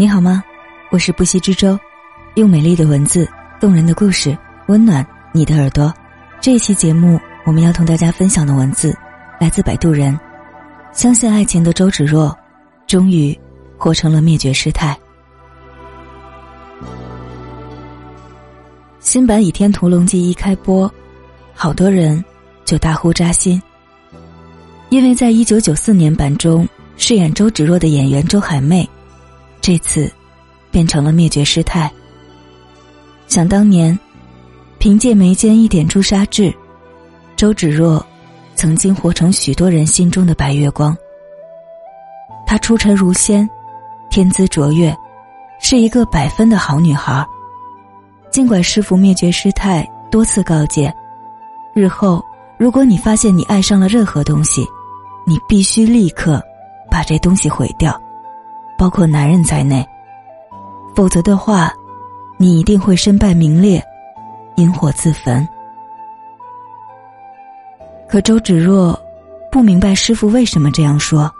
[0.00, 0.42] 你好吗？
[0.90, 1.78] 我是不息之舟，
[2.36, 3.28] 用美丽的文字、
[3.60, 4.34] 动人的故事
[4.68, 5.92] 温暖你的耳朵。
[6.40, 8.96] 这一期节目，我们要同大家分享的文字
[9.38, 10.18] 来自摆渡人。
[10.90, 12.34] 相信爱情的周芷若，
[12.86, 13.38] 终于
[13.76, 14.98] 活成了灭绝师太。
[19.00, 20.90] 新版《倚天屠龙记》一开播，
[21.52, 22.24] 好多人
[22.64, 23.62] 就大呼扎心，
[24.88, 28.88] 因为在一九九四年版中饰演周芷若的演员周海媚。
[29.60, 30.10] 这次，
[30.70, 31.90] 变成了灭绝师太。
[33.28, 33.98] 想当年，
[34.78, 36.52] 凭借眉间一点朱砂痣，
[37.36, 38.04] 周芷若
[38.54, 40.96] 曾经活成许多人心中的白月光。
[42.46, 43.48] 她出尘如仙，
[44.10, 44.96] 天资卓越，
[45.60, 47.24] 是一个百分的好女孩。
[48.30, 50.92] 尽管师傅灭绝师太多次告诫，
[51.74, 52.20] 日后
[52.58, 54.66] 如果你发现你爱上了任何东西，
[55.26, 56.42] 你必须立刻
[56.90, 58.00] 把这东西毁掉。
[58.80, 59.86] 包括男人在内，
[60.94, 61.70] 否则的话，
[62.38, 63.84] 你一定会身败名裂，
[64.56, 65.46] 引火自焚。
[68.08, 68.98] 可周芷若
[69.52, 71.30] 不明白师傅为什么这样说。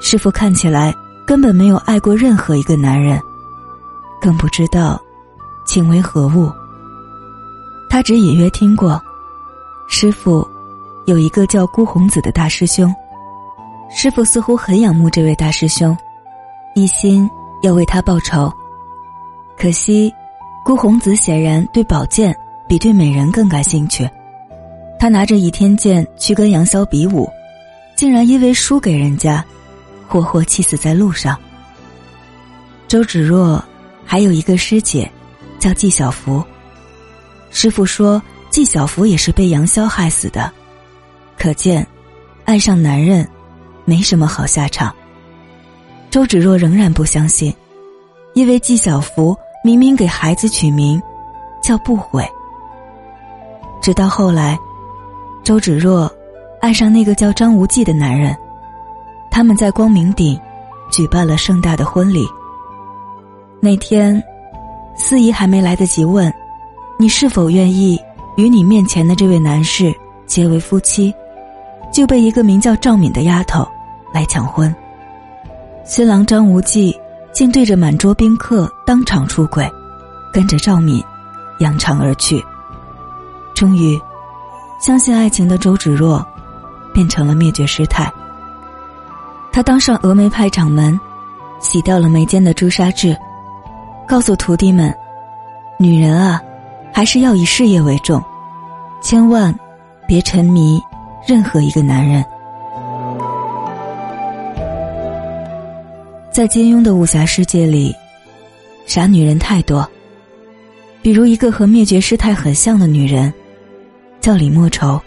[0.00, 0.94] 师傅看起来
[1.26, 3.20] 根本没有爱过任何一个男人，
[4.20, 4.96] 更不知道
[5.66, 6.52] 情为何物。
[7.90, 9.02] 他只隐约听过，
[9.88, 10.46] 师傅
[11.06, 12.94] 有一个叫孤鸿子的大师兄，
[13.90, 15.98] 师傅似乎很仰慕这位大师兄。
[16.78, 17.28] 一心
[17.60, 18.52] 要为他报仇，
[19.58, 20.14] 可惜，
[20.64, 22.32] 孤鸿子显然对宝剑
[22.68, 24.08] 比对美人更感兴趣。
[24.96, 27.28] 他拿着倚天剑去跟杨逍比武，
[27.96, 29.44] 竟然因为输给人家，
[30.06, 31.36] 活活气死在路上。
[32.86, 33.62] 周芷若
[34.04, 35.10] 还有一个师姐，
[35.58, 36.44] 叫纪晓芙。
[37.50, 40.48] 师傅说纪晓芙也是被杨逍害死的，
[41.36, 41.84] 可见，
[42.44, 43.28] 爱上男人，
[43.84, 44.94] 没什么好下场。
[46.10, 47.52] 周芷若仍然不相信，
[48.34, 51.00] 因为纪晓芙明明给孩子取名
[51.62, 52.26] 叫不悔。
[53.82, 54.58] 直到后来，
[55.44, 56.10] 周芷若
[56.60, 58.34] 爱上那个叫张无忌的男人，
[59.30, 60.38] 他们在光明顶
[60.90, 62.26] 举办了盛大的婚礼。
[63.60, 64.22] 那天，
[64.96, 66.32] 司仪还没来得及问
[66.98, 68.00] 你是否愿意
[68.36, 69.94] 与你面前的这位男士
[70.26, 71.14] 结为夫妻，
[71.92, 73.66] 就被一个名叫赵敏的丫头
[74.12, 74.74] 来抢婚。
[75.88, 76.94] 新郎张无忌
[77.32, 79.66] 竟对着满桌宾客当场出轨，
[80.30, 81.02] 跟着赵敏
[81.60, 82.44] 扬长而去。
[83.54, 83.98] 终于，
[84.78, 86.22] 相信爱情的周芷若
[86.92, 88.12] 变成了灭绝师太。
[89.50, 91.00] 他当上峨眉派掌门，
[91.58, 93.16] 洗掉了眉间的朱砂痣，
[94.06, 94.94] 告诉徒弟们
[95.80, 96.38] ：“女人啊，
[96.92, 98.22] 还是要以事业为重，
[99.00, 99.58] 千万
[100.06, 100.78] 别沉迷
[101.26, 102.22] 任何一个男人。”
[106.38, 107.92] 在金庸的武侠世界里，
[108.86, 109.84] 傻女人太多。
[111.02, 113.34] 比如一个和灭绝师太很像的女人，
[114.20, 115.02] 叫李莫愁。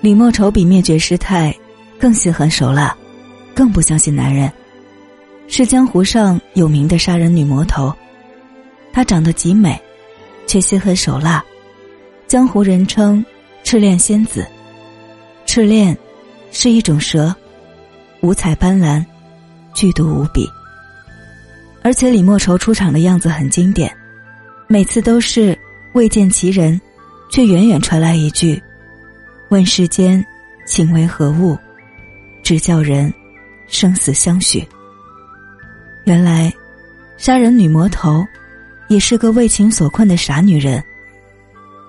[0.00, 1.54] 李莫愁比灭绝师太
[1.96, 2.92] 更心狠手辣，
[3.54, 4.50] 更不相信男人，
[5.46, 7.94] 是江湖上有名的杀人女魔头。
[8.92, 9.80] 她长得极美，
[10.44, 11.40] 却心狠手辣，
[12.26, 13.24] 江湖人称
[13.62, 14.44] “赤练仙子”。
[15.46, 15.96] 赤练
[16.50, 17.32] 是一种蛇，
[18.22, 19.04] 五彩斑斓。
[19.80, 20.46] 剧毒无比，
[21.80, 23.90] 而且李莫愁出场的样子很经典，
[24.66, 25.58] 每次都是
[25.94, 26.78] 未见其人，
[27.30, 28.62] 却远远传来一句
[29.48, 30.22] ：“问世间
[30.66, 31.56] 情为何物，
[32.42, 33.10] 只叫人
[33.68, 34.62] 生死相许。”
[36.04, 36.52] 原来，
[37.16, 38.22] 杀人女魔头
[38.88, 40.84] 也是个为情所困的傻女人。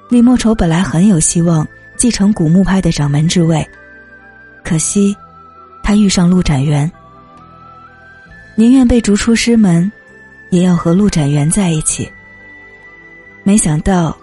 [0.08, 3.69] 李莫愁本来很有希望继承古墓派的掌门之位，
[4.63, 5.13] 可惜，
[5.84, 6.90] 他遇上陆展元。
[8.56, 9.91] 宁愿被逐出师门，
[10.50, 12.12] 也要和陆展元在一起。
[13.44, 14.16] 没想到，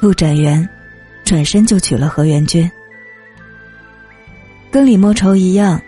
[0.00, 0.66] 陆展元
[1.24, 2.70] 转身就娶了何元君。
[4.70, 5.80] 跟李莫愁一样，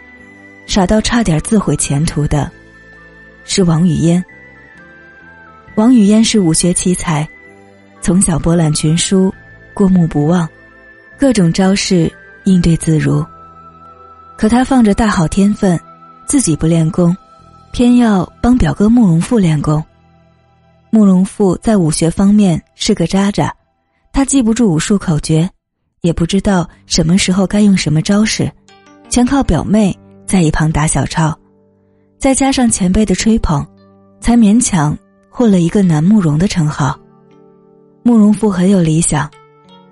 [0.66, 2.50] 傻到差点自毁前途的，
[3.44, 4.22] 是王语嫣。
[5.76, 7.26] 王语嫣是武学奇才，
[8.02, 9.32] 从小博览群书，
[9.72, 10.48] 过目不忘，
[11.16, 12.12] 各种招式
[12.44, 13.24] 应对自如。
[14.36, 15.78] 可他放着大好天分，
[16.26, 17.16] 自己不练功。
[17.72, 19.82] 偏要帮表哥慕容复练功，
[20.90, 23.54] 慕容复在武学方面是个渣渣，
[24.12, 25.48] 他记不住武术口诀，
[26.00, 28.50] 也不知道什么时候该用什么招式，
[29.08, 29.96] 全靠表妹
[30.26, 31.36] 在一旁打小抄，
[32.18, 33.64] 再加上前辈的吹捧，
[34.20, 34.98] 才勉强
[35.30, 36.98] 获了一个男慕容的称号。
[38.02, 39.30] 慕容复很有理想，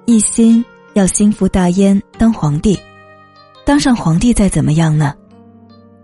[0.05, 0.65] 一心
[0.95, 2.79] 要心腹大燕当皇帝，
[3.65, 5.15] 当上皇帝再怎么样呢？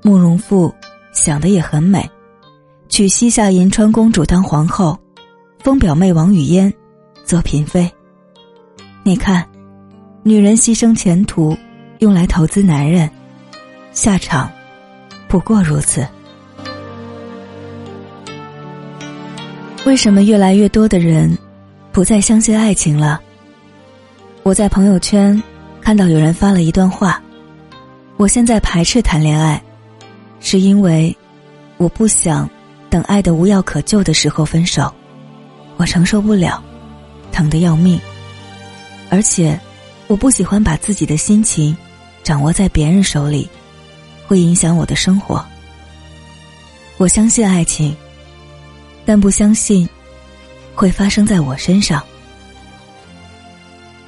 [0.03, 0.73] 慕容复。
[1.15, 2.11] 想的也很美，
[2.89, 4.99] 娶西夏银川公主当皇后，
[5.61, 6.71] 封表妹王语嫣
[7.25, 7.91] 做嫔妃。
[9.05, 9.47] 你看，
[10.23, 11.57] 女人牺牲前途，
[12.01, 13.09] 用来投资男人，
[13.93, 14.51] 下场
[15.29, 16.07] 不过如此。
[19.87, 21.39] 为什么越来越多的人
[21.93, 23.21] 不再相信爱情了？
[24.43, 25.41] 我在朋友圈
[25.81, 27.23] 看到有人发了一段话
[28.19, 29.63] ：“我现在排斥谈恋爱，
[30.45, 31.17] 是因为
[31.79, 32.49] 我不想
[32.91, 34.93] 等爱的无药可救的时候分手，
[35.79, 36.63] 我承受不了，
[37.33, 37.99] 疼得要命。
[39.09, 39.59] 而且，
[40.07, 41.75] 我不喜欢把自己的心情
[42.23, 43.49] 掌握在别人手里，
[44.27, 45.43] 会影响我的生活。
[46.99, 47.97] 我相信爱情。”
[49.07, 49.87] 但不相信
[50.75, 52.03] 会发生在我身上。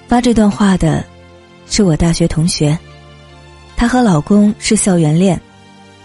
[0.09, 1.05] 发这段话的
[1.69, 2.79] 是我大学同学，
[3.77, 5.39] 她和老公是校园恋，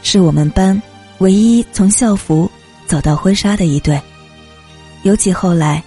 [0.02, 0.80] 是我们班
[1.20, 2.50] 唯一从校服
[2.88, 4.00] 走到婚纱的一对。
[5.04, 5.84] 尤其后来，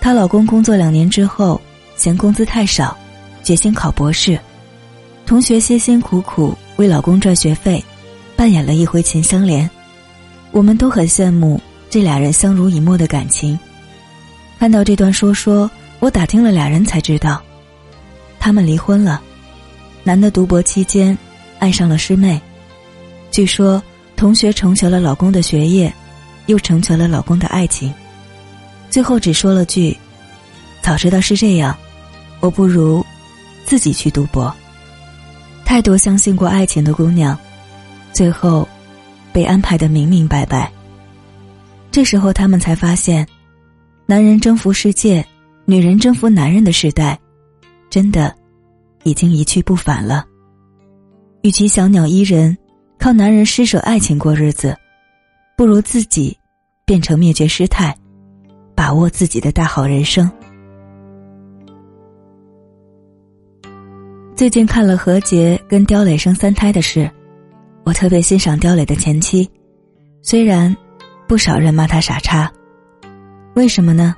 [0.00, 1.60] 她老公工作两年之后
[1.96, 2.96] 嫌工资太少，
[3.42, 4.38] 决心考博士。
[5.26, 7.84] 同学辛辛苦苦为老公赚学费，
[8.34, 9.68] 扮演了一回秦香莲，
[10.52, 11.60] 我们都很羡慕。
[11.90, 13.58] 这俩人相濡以沫的感情，
[14.58, 17.42] 看到这段说说，我打听了俩人才知道，
[18.38, 19.22] 他们离婚了。
[20.04, 21.16] 男的读博期间
[21.58, 22.38] 爱上了师妹，
[23.30, 23.82] 据说
[24.16, 25.92] 同学成全了老公的学业，
[26.46, 27.92] 又成全了老公的爱情，
[28.90, 29.96] 最后只说了句
[30.82, 31.76] ：“早知道是这样，
[32.40, 33.04] 我不如
[33.64, 34.52] 自己去赌博。”
[35.64, 37.38] 太多相信过爱情的姑娘，
[38.12, 38.66] 最后
[39.32, 40.72] 被安排的明明白白。
[41.90, 43.26] 这时候，他们才发现，
[44.06, 45.24] 男人征服世界，
[45.66, 47.18] 女人征服男人的时代，
[47.90, 48.34] 真的
[49.04, 50.24] 已经一去不返了。
[51.42, 52.56] 与其小鸟依人，
[52.98, 54.76] 靠男人施舍爱情过日子，
[55.56, 56.36] 不如自己
[56.84, 57.96] 变成灭绝师太，
[58.74, 60.30] 把握自己的大好人生。
[64.34, 67.10] 最近看了何洁跟刁磊生三胎的事，
[67.84, 69.48] 我特别欣赏刁磊的前妻，
[70.22, 70.76] 虽然。
[71.28, 72.50] 不少人骂他傻叉，
[73.54, 74.16] 为什么呢？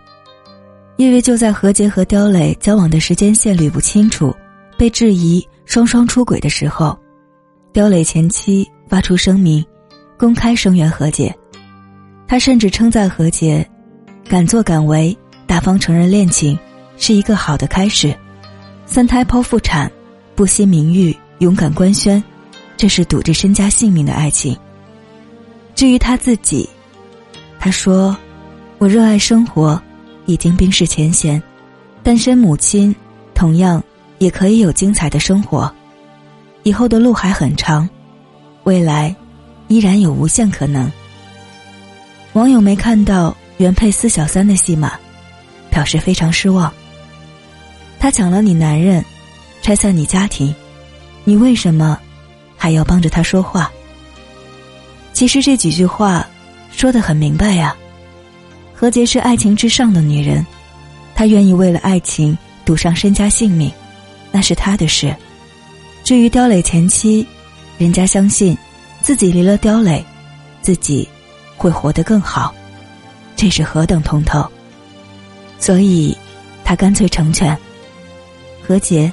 [0.97, 4.33] 因为就在何洁和刁磊交往的时间线捋不清楚，
[4.79, 6.97] 被质疑双双出轨的时候，
[7.73, 9.65] 刁磊前妻发出声明，
[10.19, 11.33] 公开声援何洁。
[12.27, 13.65] 他甚至称赞何洁，
[14.29, 16.59] 敢作敢为，大方承认恋情，
[16.97, 18.13] 是一个好的开始。
[18.87, 19.91] 三胎剖腹产，
[20.35, 22.21] 不惜名誉，勇敢官宣，
[22.77, 24.57] 这是赌着身家性命的爱情。
[25.77, 26.69] 至于他自己。
[27.61, 28.17] 他说
[28.79, 29.81] ：“我热爱生活，
[30.27, 31.41] 已经冰释前嫌。
[32.03, 32.95] 单身母亲
[33.35, 33.81] 同样
[34.19, 35.73] 也可以有精彩的生活。
[36.71, 37.91] 以后的路还很长，
[38.63, 39.13] 未来
[39.67, 40.89] 依然有无限可能。”
[42.35, 44.93] 网友没看到原配撕小三的戏码，
[45.69, 46.73] 表示非常失望。
[47.99, 49.05] 他抢了你男人，
[49.63, 50.55] 拆散你家庭，
[51.25, 51.99] 你为什么
[52.57, 53.69] 还要帮着他说话？
[55.13, 56.25] 其实这几句话。
[56.71, 57.77] 说的很明白呀，
[58.73, 60.47] 何洁是爱情之上的女人，
[61.17, 63.73] 她愿意为了爱情赌上身家性命，
[64.31, 65.13] 那是她的事。
[66.11, 67.25] 至于刁磊前妻，
[67.79, 68.59] 人家相信
[69.01, 70.05] 自己离了刁磊，
[70.61, 71.09] 自己
[71.57, 72.53] 会活得更好，
[73.37, 74.45] 这是何等通透。
[75.61, 76.19] 所以，
[76.65, 77.57] 他干脆成全
[78.61, 79.13] 何洁。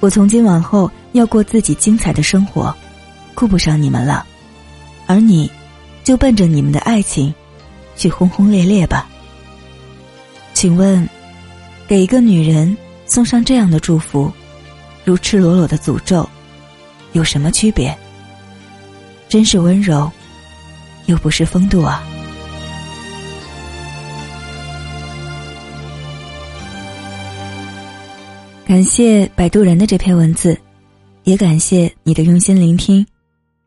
[0.00, 2.76] 我从今往后要过自己精彩的生活，
[3.34, 4.22] 顾不上你们了，
[5.06, 5.50] 而你。
[6.04, 7.34] 就奔着你们的爱情，
[7.96, 9.08] 去轰轰烈烈吧。
[10.52, 11.08] 请问，
[11.88, 14.30] 给一个女人送上这样的祝福，
[15.02, 16.28] 如赤裸裸的诅咒，
[17.16, 17.96] 有什么区别？
[19.26, 20.10] 真是温柔，
[21.06, 22.06] 又不是风度啊！
[28.66, 30.60] 感谢摆渡人的这篇文字，
[31.24, 33.04] 也感谢你的用心聆听。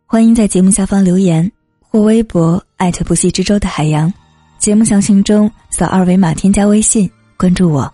[0.05, 1.51] 欢迎在节目下方留言。
[1.91, 4.13] 或微博艾特不系之舟的海洋，
[4.59, 7.91] 节目详情中扫二维码添加微信关注我，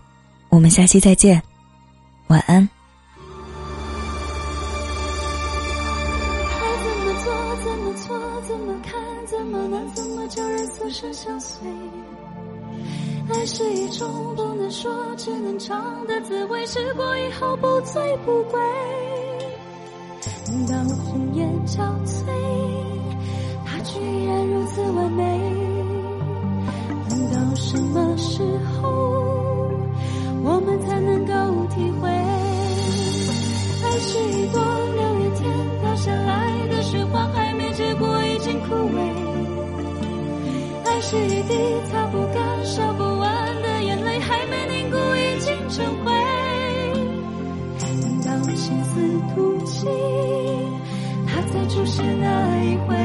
[0.50, 1.42] 我们下期再见，
[2.26, 2.75] 晚安。
[16.76, 18.60] 试过以后不醉不归。
[20.44, 22.20] 等到红颜憔悴。
[23.64, 25.35] 他居然如此完美，
[51.26, 52.96] 他在出现那一回，